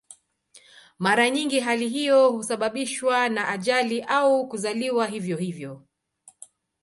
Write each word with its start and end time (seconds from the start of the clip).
Mara 0.99 1.29
nyingi 1.29 1.59
hali 1.59 1.89
hiyo 1.89 2.29
husababishwa 2.31 3.29
na 3.29 3.47
ajali 3.47 4.01
au 4.01 4.47
kuzaliwa 4.47 5.07
hivyo 5.07 5.37
hivyo. 5.37 5.83